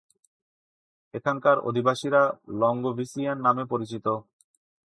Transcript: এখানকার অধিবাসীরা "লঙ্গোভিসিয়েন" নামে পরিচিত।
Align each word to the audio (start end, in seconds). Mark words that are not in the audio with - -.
এখানকার 1.13 1.57
অধিবাসীরা 1.69 2.21
"লঙ্গোভিসিয়েন" 2.61 3.37
নামে 3.45 3.63
পরিচিত। 3.65 4.05